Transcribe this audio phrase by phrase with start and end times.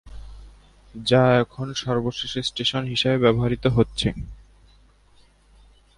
[0.95, 4.09] যা এখন সর্বশেষ স্টেশন হিসেবে ব্যবহৃত হচ্ছে।